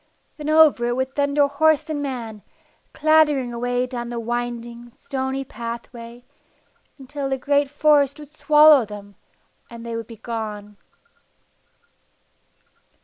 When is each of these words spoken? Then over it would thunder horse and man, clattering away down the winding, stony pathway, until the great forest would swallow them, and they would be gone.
Then 0.37 0.49
over 0.49 0.85
it 0.87 0.95
would 0.95 1.13
thunder 1.13 1.45
horse 1.45 1.87
and 1.87 2.01
man, 2.01 2.41
clattering 2.91 3.53
away 3.53 3.85
down 3.85 4.09
the 4.09 4.19
winding, 4.19 4.89
stony 4.89 5.45
pathway, 5.45 6.25
until 6.97 7.29
the 7.29 7.37
great 7.37 7.69
forest 7.69 8.17
would 8.19 8.35
swallow 8.35 8.83
them, 8.83 9.13
and 9.69 9.85
they 9.85 9.95
would 9.95 10.07
be 10.07 10.17
gone. 10.17 10.77